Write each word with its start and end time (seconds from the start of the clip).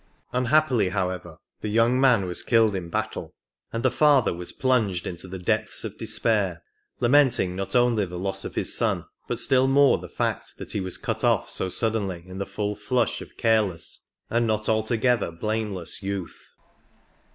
Unhappily, 0.33 0.89
however, 0.89 1.37
the 1.59 1.67
young 1.69 2.01
man 2.01 2.25
was 2.25 2.41
killed 2.41 2.73
in 2.73 2.89
battle, 2.89 3.35
and 3.71 3.83
the 3.83 3.91
father 3.91 4.33
was 4.33 4.51
plunged 4.51 5.05
into 5.05 5.27
the 5.27 5.37
depths 5.37 5.83
of 5.83 5.95
despair, 5.99 6.63
lamenting 6.99 7.55
not 7.55 7.75
only 7.75 8.03
the 8.03 8.17
loss 8.17 8.43
of 8.43 8.55
his 8.55 8.75
son, 8.75 9.05
but 9.27 9.37
still 9.37 9.67
more 9.67 9.99
the 9.99 10.09
fact 10.09 10.57
that 10.57 10.71
he 10.71 10.81
was 10.81 10.97
cut 10.97 11.23
off 11.23 11.51
so 11.51 11.69
suddenly 11.69 12.23
in 12.25 12.39
the 12.39 12.47
full 12.47 12.73
flush 12.75 13.21
of 13.21 13.37
careless 13.37 14.09
and 14.27 14.47
not 14.47 14.67
altogether 14.67 15.31
blameless 15.31 16.01
youth. 16.01 16.49